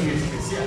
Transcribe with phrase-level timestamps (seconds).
[0.00, 0.64] En especial,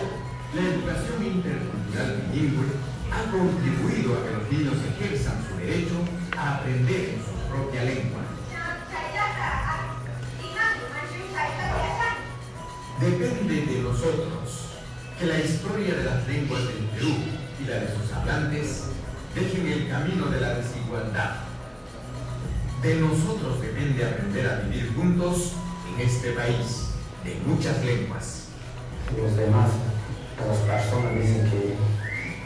[0.53, 2.67] la educación intercultural bilingüe
[3.09, 5.95] ha contribuido a que los niños ejerzan su derecho
[6.37, 8.21] a aprender su propia lengua.
[13.01, 14.69] Depende de nosotros
[15.19, 17.15] que la historia de las lenguas del Perú
[17.59, 18.83] y la de sus hablantes
[19.33, 21.37] dejen el camino de la desigualdad.
[22.83, 25.53] De nosotros depende aprender a vivir juntos
[25.91, 26.89] en este país
[27.23, 28.52] de muchas lenguas.
[29.17, 29.69] Los demás,
[30.41, 31.75] las personas dicen que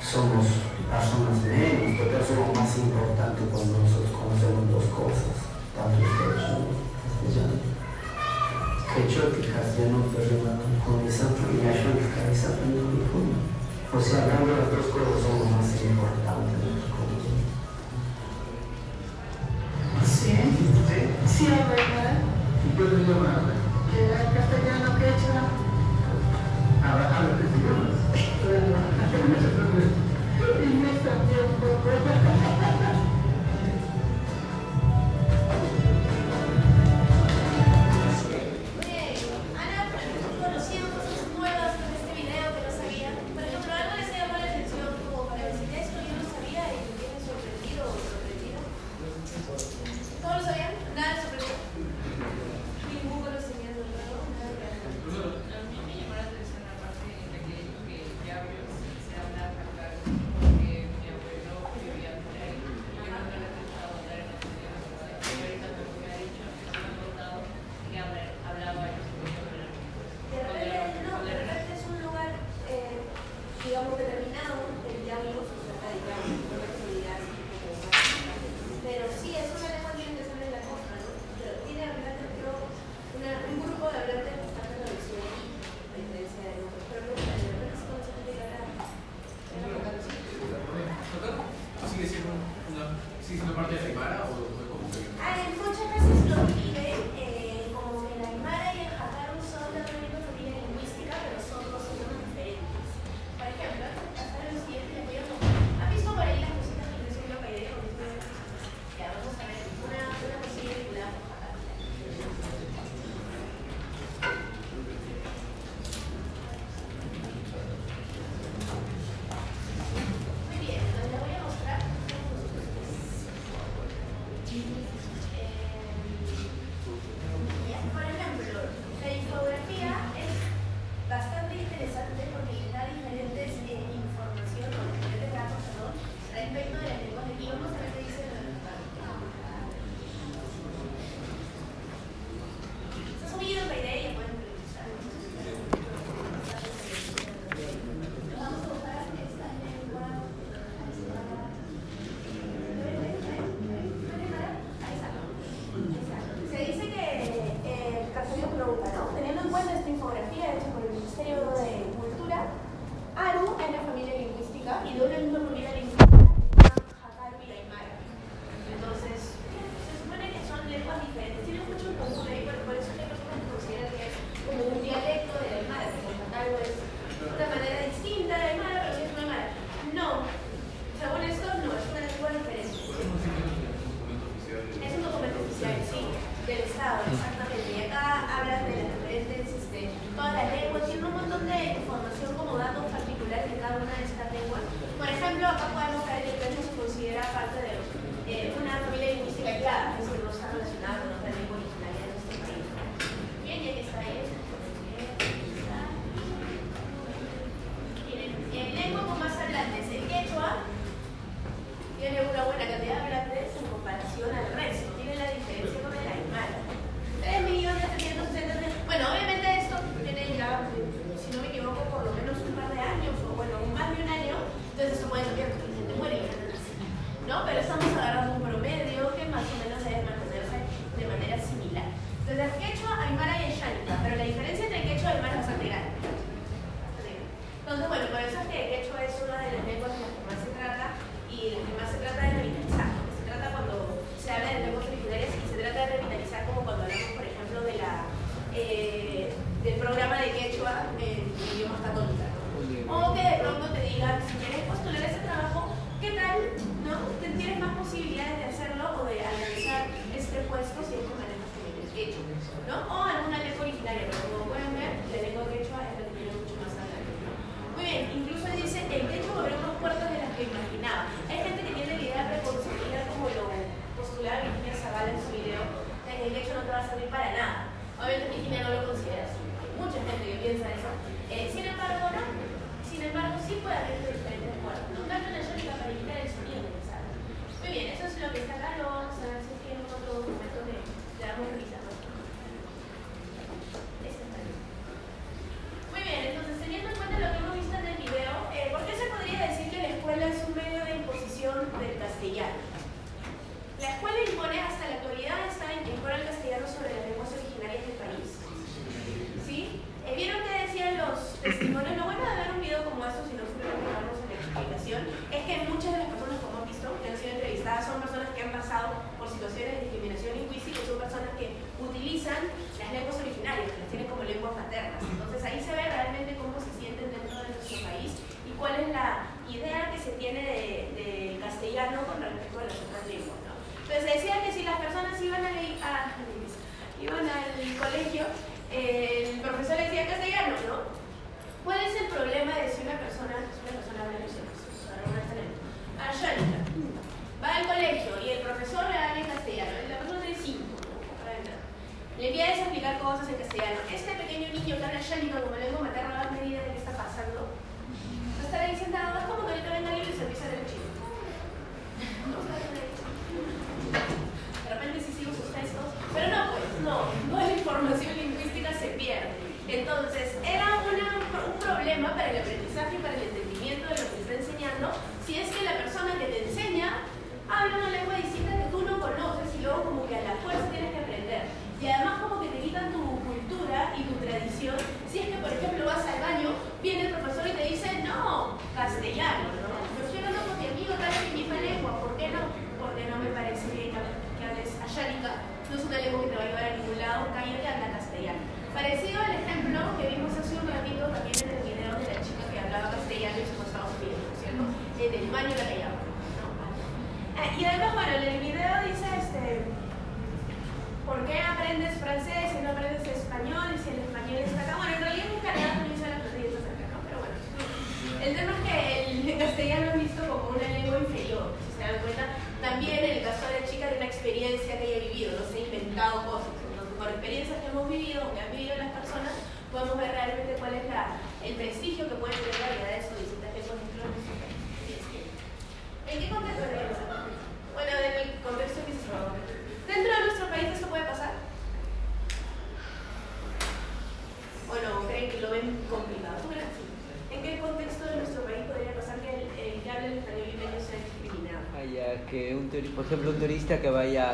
[0.03, 0.45] somos
[0.91, 6.67] personas menos, pero somos más importantes cuando nosotros conocemos dos cosas, tanto quechua,
[7.07, 7.55] castellano.
[8.91, 10.47] Quechua y castellano, pero
[10.83, 12.55] con esa y esa
[13.91, 16.67] O sea, hablando de las dos cosas somos más importantes.
[20.03, 20.35] Sí,
[21.25, 22.19] sí, ¿verdad?
[22.63, 23.56] ¿Y qué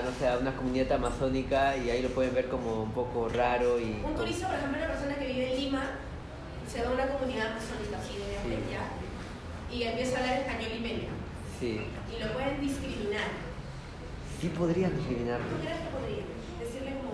[0.02, 3.80] no sé, a una comunidad amazónica y ahí lo pueden ver como un poco raro.
[3.80, 5.84] y Un turista, por ejemplo, una persona que vive en Lima,
[6.68, 8.78] se va a una comunidad amazónica, así obviamente,
[9.70, 9.76] sí.
[9.78, 11.24] y empieza a hablar español y medio.
[11.64, 13.30] Y lo pueden discriminar.
[14.42, 15.40] Sí podrían discriminar.
[15.40, 16.28] ¿Tú crees que podrían?
[16.60, 17.13] Decirle como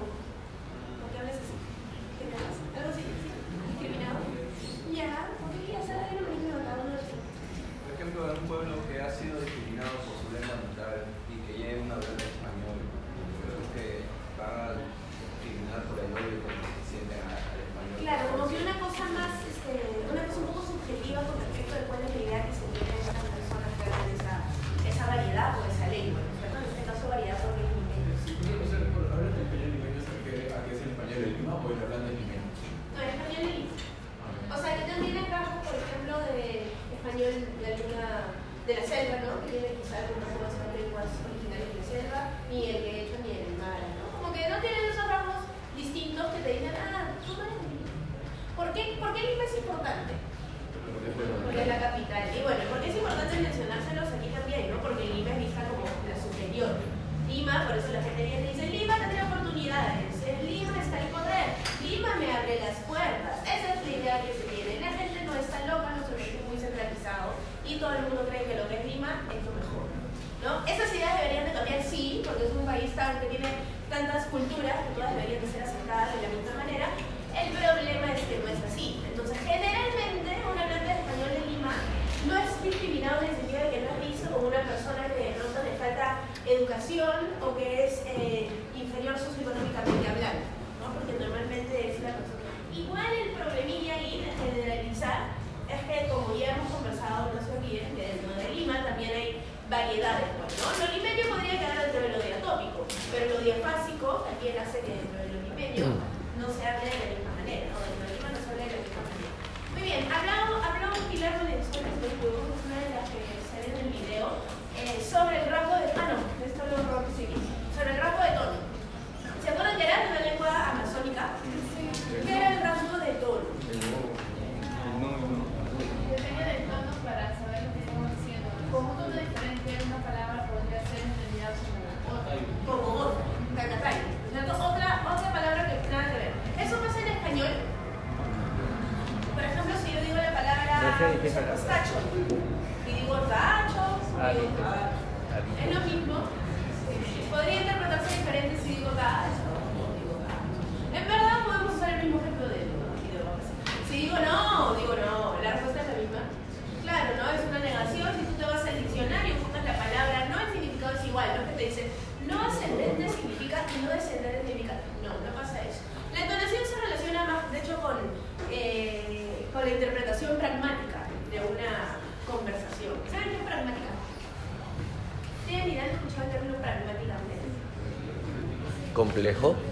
[179.20, 179.69] complejo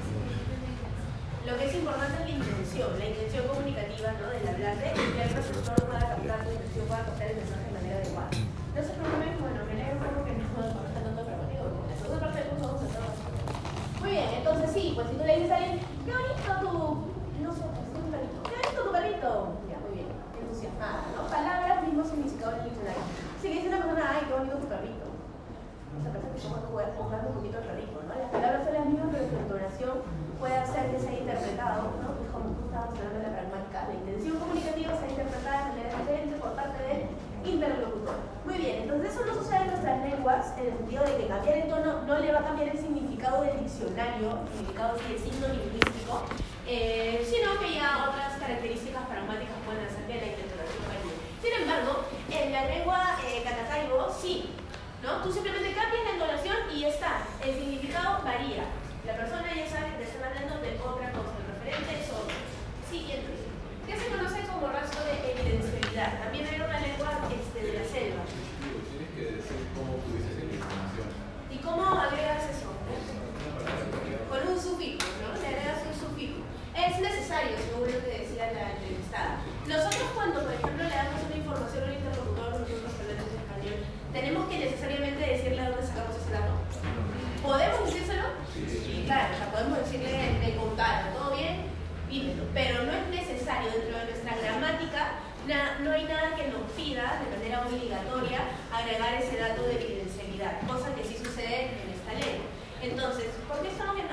[103.50, 104.07] 我这上面。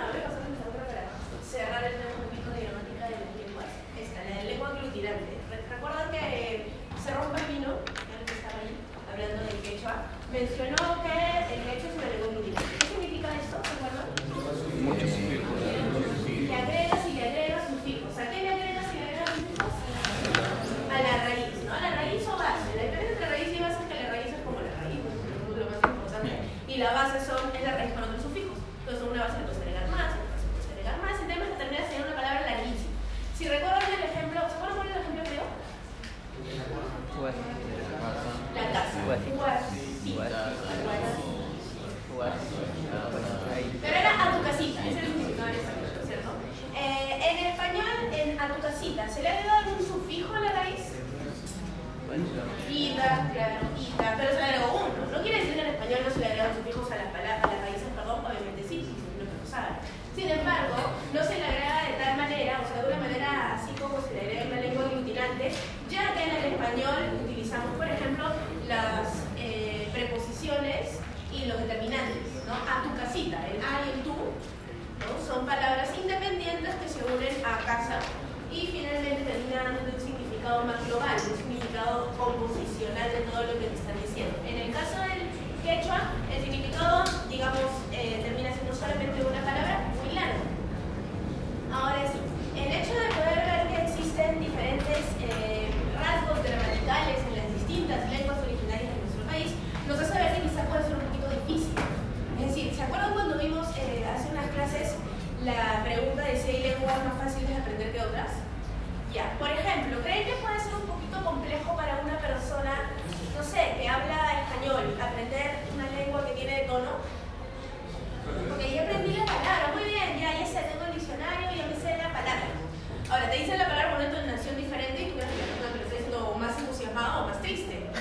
[48.93, 49.54] se la dedo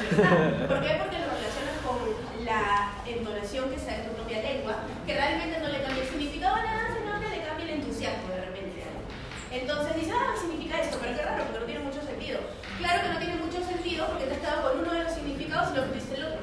[0.68, 0.92] ¿Por qué?
[1.00, 1.98] Porque lo relacionas con
[2.44, 6.56] la entonación que está en tu propia lengua, que realmente no le cambia el significado
[6.56, 8.84] a nada, sino que le cambia el entusiasmo de repente.
[9.52, 12.40] Entonces dices, ah, significa esto, pero qué raro, porque no tiene mucho sentido.
[12.80, 15.72] Claro que no tiene mucho sentido porque te has quedado con uno de los significados
[15.72, 16.42] y lo viste el otro.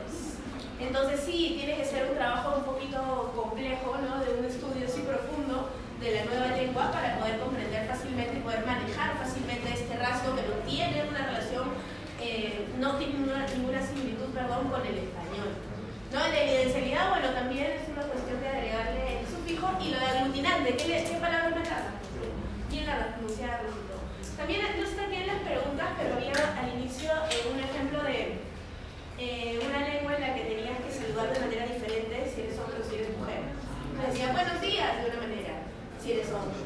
[0.80, 4.24] Entonces sí, tiene que ser un trabajo un poquito complejo, ¿no?
[4.24, 5.68] de un estudio así profundo
[6.00, 10.42] de la nueva lengua para poder comprender fácilmente y poder manejar fácilmente este rasgo que
[10.48, 11.39] no tiene una relación
[12.78, 15.50] no tiene ninguna, ninguna similitud perdón, con el español.
[16.12, 16.18] ¿No?
[16.18, 20.76] La evidencialidad, bueno, también es una cuestión de agregarle el sufijo y lo de aglutinante,
[20.76, 21.92] ¿qué, le, qué palabra más larga?
[22.70, 23.62] Bien larga, pronunciada
[24.36, 28.40] También no están bien las preguntas, pero había al inicio eh, un ejemplo de
[29.18, 32.80] eh, una lengua en la que tenías que saludar de manera diferente si eres hombre
[32.80, 33.52] o si eres mujer.
[34.00, 35.54] Decía buenos días de una manera,
[36.00, 36.56] si eres hombre.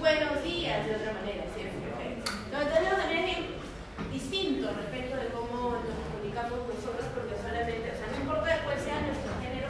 [0.00, 2.18] Buenos días de otra manera, si eres mujer.
[2.50, 3.59] No, entonces también es
[4.08, 9.04] distinto respecto de cómo nos comunicamos nosotros, porque solamente, o sea, no importa cuál sea
[9.04, 9.68] nuestro género,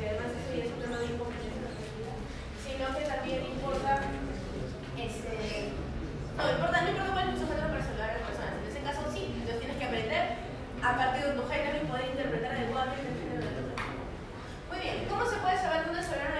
[0.00, 1.68] que además eso ya es un tema de competencia,
[2.64, 3.92] sino que también importa,
[4.96, 5.76] este,
[6.40, 8.80] no importa, no importa cuál es nuestro género para saludar a las personas, en ese
[8.80, 10.24] caso sí, entonces tienes que aprender
[10.80, 13.84] a partir de tu género y poder interpretar adecuadamente el género de la otra.
[14.72, 16.39] Muy bien, ¿cómo se puede saber dónde saludar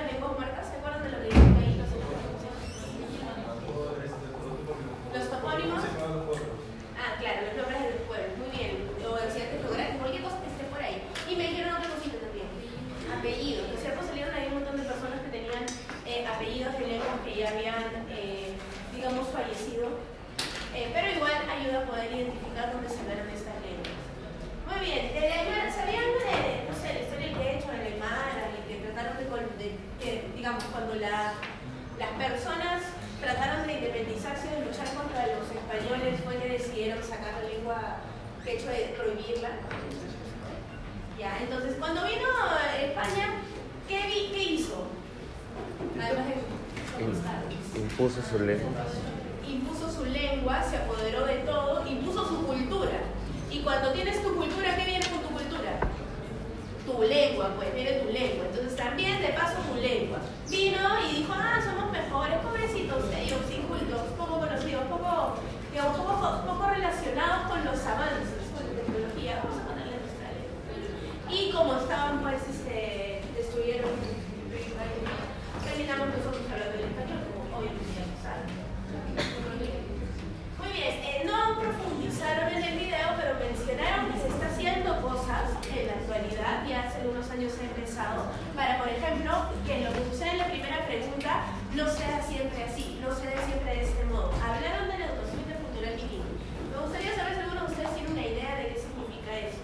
[87.46, 88.24] estudios he empezado
[88.54, 89.32] para, por ejemplo,
[89.66, 93.76] que lo que sucede en la primera pregunta no sea siempre así, no sea siempre
[93.76, 94.32] de este modo.
[94.36, 96.36] Hablaron de la educación cultural bilingüe.
[96.70, 99.62] Me gustaría saber si alguno de ustedes tiene una idea de qué significa eso.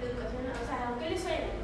[0.00, 1.55] Educación, o sea, ¿a qué le suena?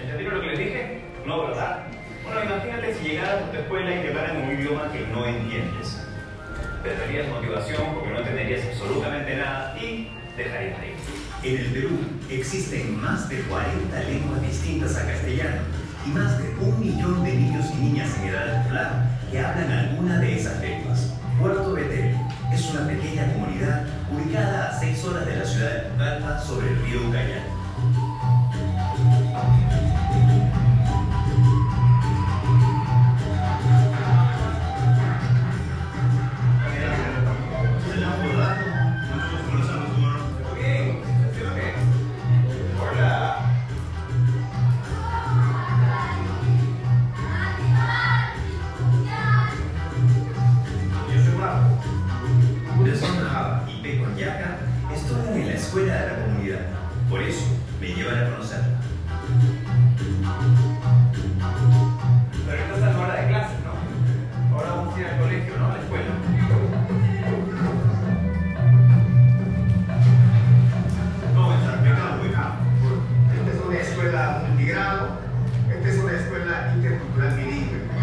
[0.00, 1.00] ¿Entendieron lo que les dije?
[1.26, 1.84] No, ¿verdad?
[2.24, 6.02] Bueno, imagínate si llegaras a tu escuela y te hablaran un idioma que no entiendes.
[6.82, 10.94] Perderías motivación porque no entenderías absolutamente nada y dejarías de ir.
[11.42, 11.98] En el Perú
[12.30, 15.60] existen más de 40 lenguas distintas a castellano
[16.06, 20.20] y más de un millón de niños y niñas en edad escolar que hablan alguna
[20.20, 21.12] de esas lenguas.
[21.38, 22.16] Puerto Betel
[22.50, 26.82] es una pequeña comunidad ubicada a 6 horas de la ciudad de Pucallpa sobre el
[26.82, 27.53] río Ucayali.
[74.14, 75.08] Multigrado,
[75.68, 77.93] esta es una escuela intercultural bilingüe.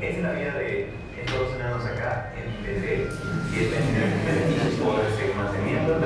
[0.00, 3.08] Es la vida de estos enanos acá en Betel.
[3.52, 5.98] Y es beneficios poder seguir manteniendo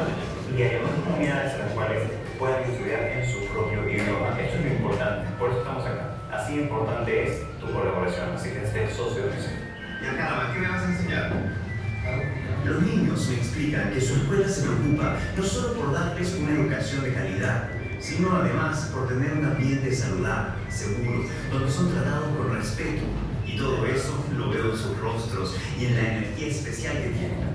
[0.57, 2.03] y unas comunidades en las cuales
[2.39, 4.39] puedan estudiar en su propio idioma.
[4.39, 6.15] Esto es lo importante, por eso estamos acá.
[6.31, 9.51] Así importante es tu colaboración, así que estés socio de eso.
[10.03, 11.33] Y acá, ¿qué me vas a enseñar?
[12.65, 17.03] Los niños me explican que su escuela se preocupa no solo por darles una educación
[17.03, 23.03] de calidad, sino además por tener un ambiente saludable, seguro, donde son tratados con respeto.
[23.57, 27.55] Todo eso lo veo en sus rostros y en la energía especial que tienen.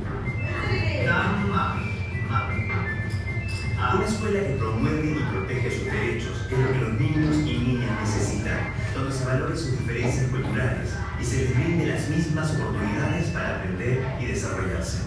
[3.94, 7.92] Una escuela que promueve y protege sus derechos es lo que los niños y niñas
[8.02, 13.58] necesitan, donde se valoren sus diferencias culturales y se les brinde las mismas oportunidades para
[13.58, 15.00] aprender y desarrollarse.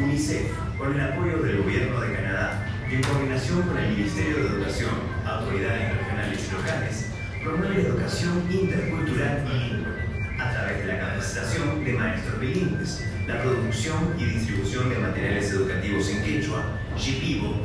[0.00, 4.46] UNICEF, con el apoyo del Gobierno de Canadá y en coordinación con el Ministerio de
[4.48, 4.90] Educación,
[5.24, 5.92] autoridades
[6.30, 7.06] regionales y locales,
[7.42, 10.04] promueve la educación intercultural bilingüe
[10.38, 16.08] a través de la capacitación de maestros bilingües, la producción y distribución de materiales educativos
[16.10, 16.62] en quechua,
[16.96, 17.60] shipibo,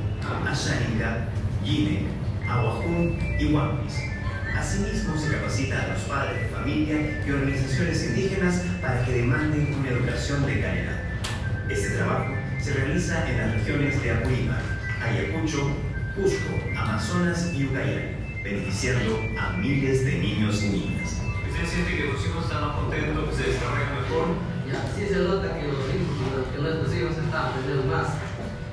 [0.48, 1.28] ashánica,
[1.64, 2.08] guine,
[2.48, 3.96] aguajún y huampis.
[4.56, 9.90] Asimismo, se capacita a los padres de familia y organizaciones indígenas para que demanden una
[9.90, 11.00] educación de calidad.
[11.70, 14.62] Este trabajo se realiza en las regiones de Apurímac,
[15.02, 15.72] Ayacucho,
[16.16, 21.20] Cusco, Amazonas y Ucayali, beneficiando a miles de niños y niñas.
[21.50, 24.26] ¿Usted siente que tus hijos están más contentos, que se desarrollan mejor?
[24.64, 28.08] Ya, sí se nota que los hijos, que nuestros hijos están aprendiendo más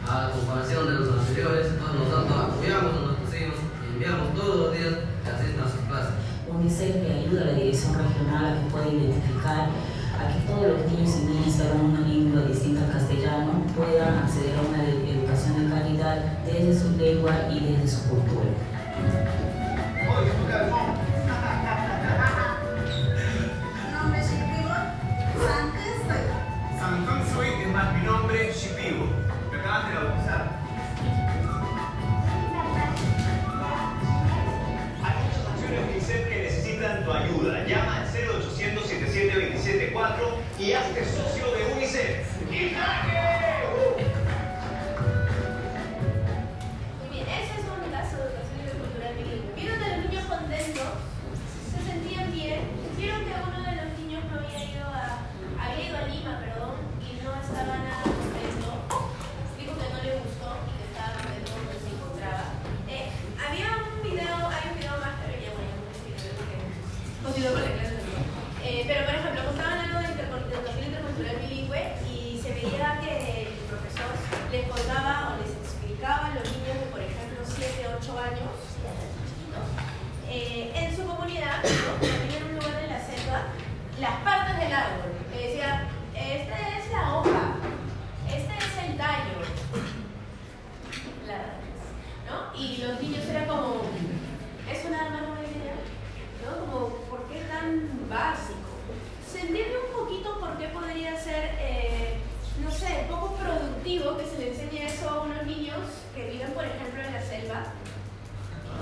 [0.07, 4.95] a comparación de los anteriores, nosotros apoyamos a nuestros hijos y enviamos todos los días
[5.25, 6.15] que asistan a sus clases.
[6.47, 9.67] UNICEF le ayuda a la dirección regional a que pueda identificar
[10.15, 14.15] a que todos los niños y niñas que hablan una lengua distinta al castellano puedan
[14.15, 18.55] acceder a una educación de calidad desde su lengua y desde su cultura.
[20.57, 20.86] Yeah.
[71.37, 74.11] bilingüe y se veía que el profesor
[74.51, 78.53] les contaba o les explicaba a los niños de, por ejemplo, 7, 8 años,
[80.29, 82.07] eh, en su comunidad, ¿no?
[82.07, 83.43] en un lugar de la selva,
[84.01, 85.16] las partes del árbol.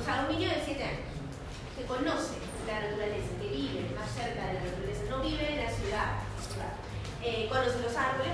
[0.04, 1.08] sea, un de 7 años
[1.76, 2.36] que conoce
[2.66, 6.20] la naturaleza, que vive más cerca de la naturaleza, no vive en la ciudad,
[7.22, 8.33] eh, conoce los árboles,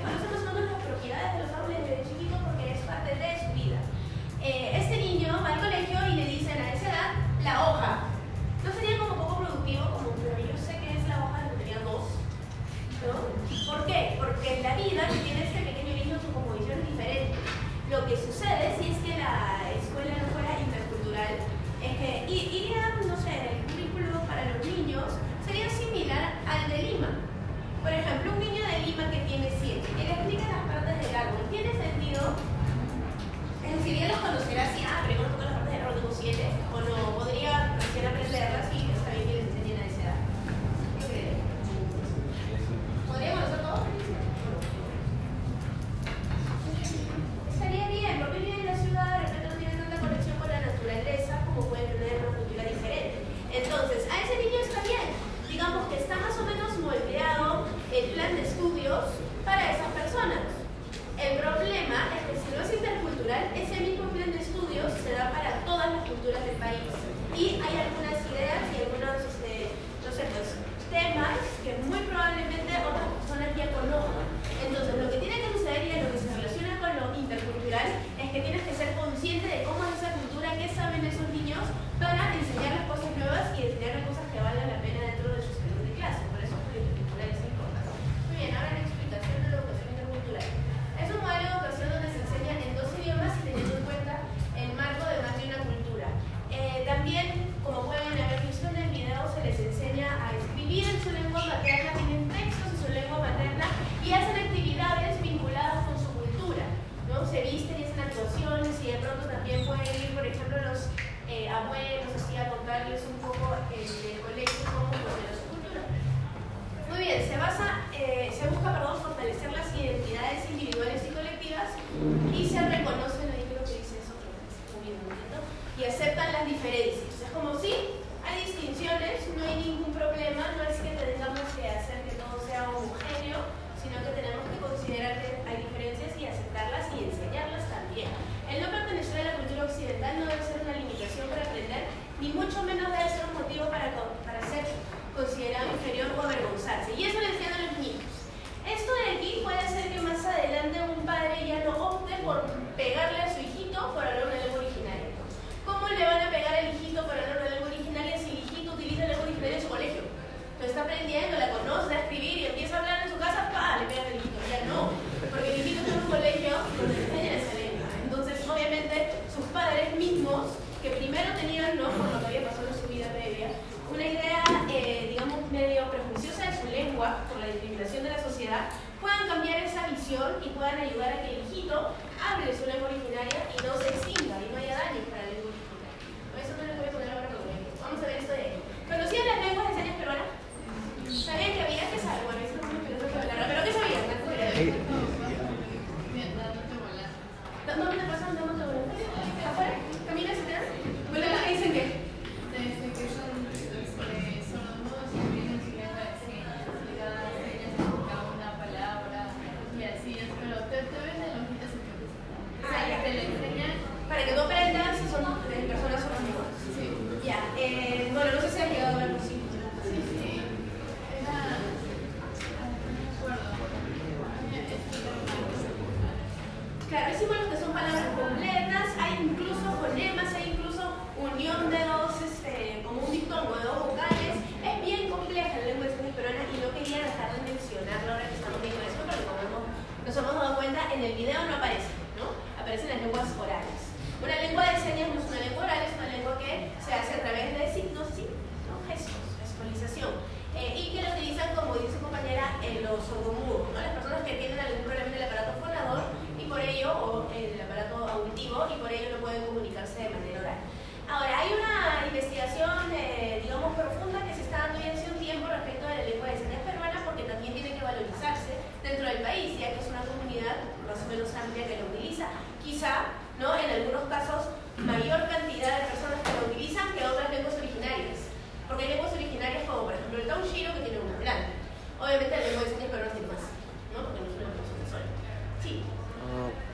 [118.40, 118.69] всем пока.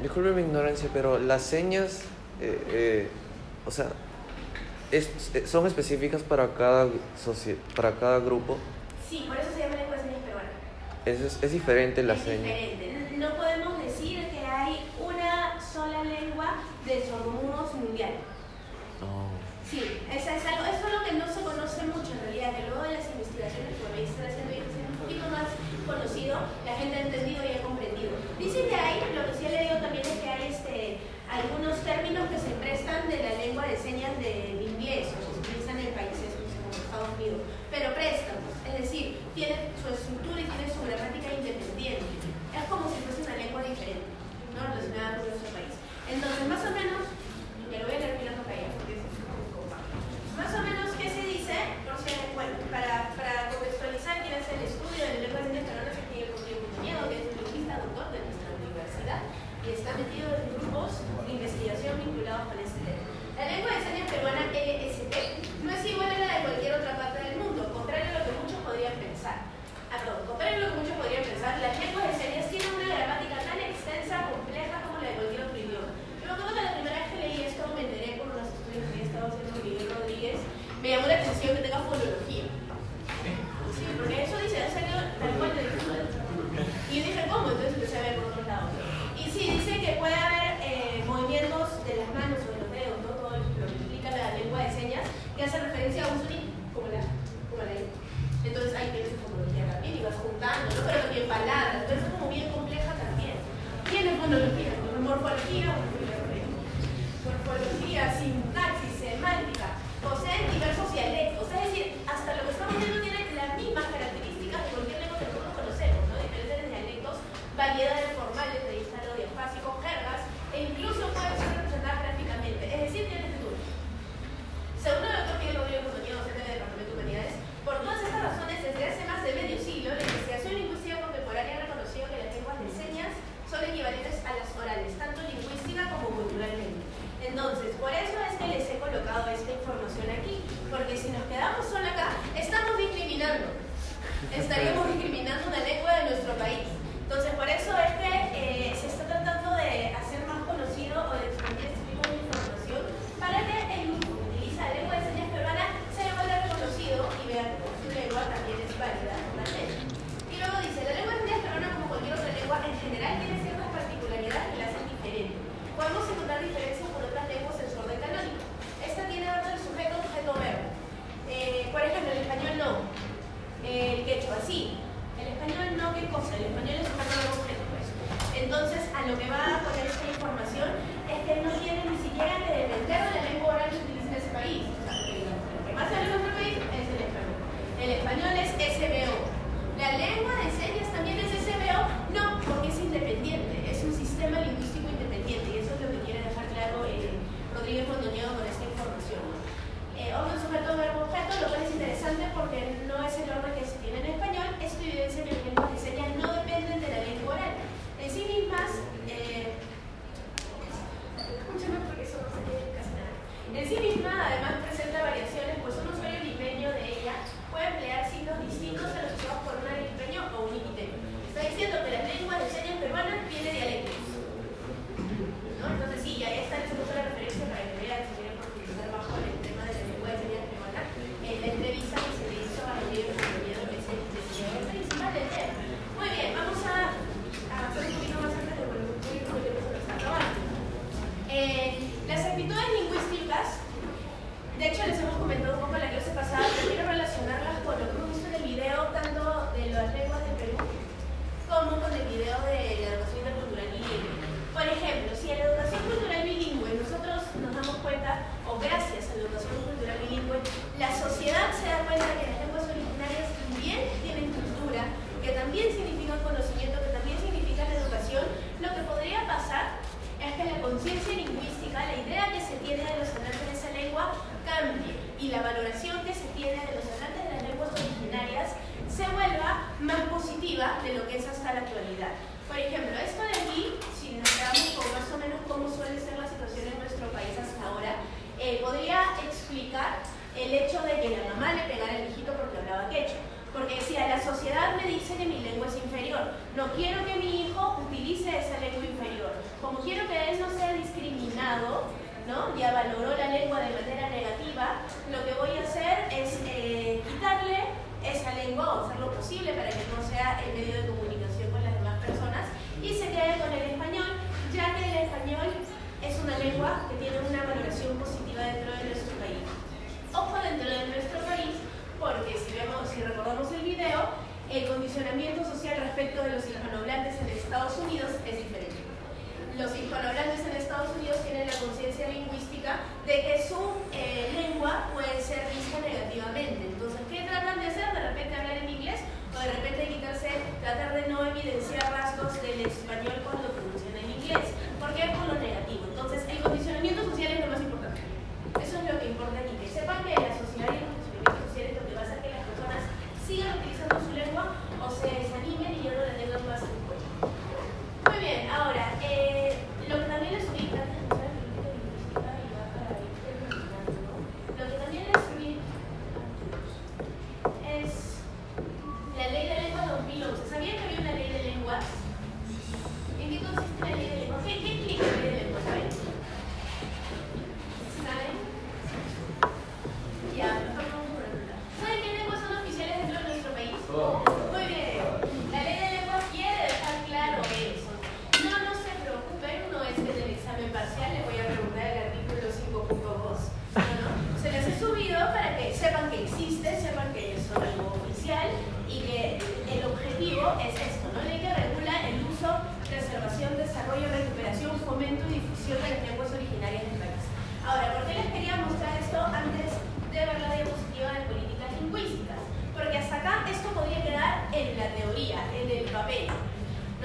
[0.07, 2.03] Disculpe mi ignorancia, pero las señas,
[2.41, 3.09] eh, eh,
[3.67, 3.87] o sea,
[4.93, 6.89] es, eh, ¿son específicas para cada,
[7.75, 8.57] para cada grupo?
[9.11, 10.49] Sí, por eso se llama lengua de señas peruana.
[11.07, 12.55] Es, es diferente la es seña.
[12.55, 12.96] Diferente,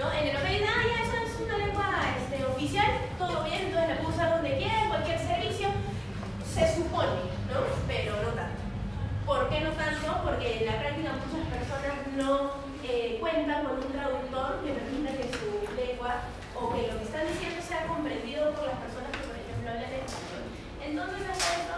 [0.02, 1.86] En el open, ah, ya, eso es una lengua
[2.18, 2.89] este, oficial,
[3.20, 5.70] todo bien, entonces la puedo usar donde quiera, cualquier servicio,
[6.41, 7.22] se supone,
[7.54, 7.62] ¿no?
[7.86, 8.62] Pero no tanto.
[9.28, 10.10] ¿Por qué no tanto?
[10.26, 12.49] Porque en la práctica muchas personas no
[12.82, 16.26] eh, cuentan con un traductor que permita que su lengua
[16.58, 20.02] o que lo que están diciendo sea comprendido por las personas que, por ejemplo, hablan
[20.02, 20.49] español.
[20.82, 21.78] Entonces, hasta esto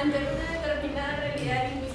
[0.00, 1.87] ante una determinada realidad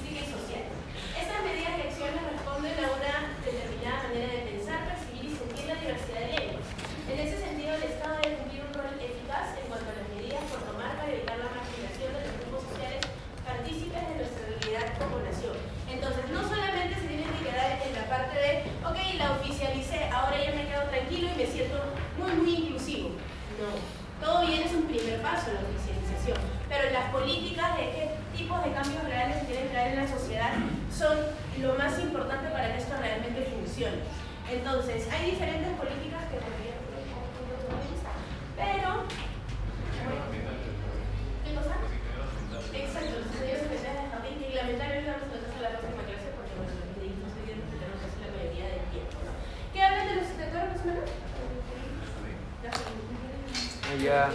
[54.04, 54.30] sería...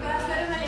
[0.00, 0.58] Para hacer una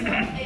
[0.00, 0.44] Yeah.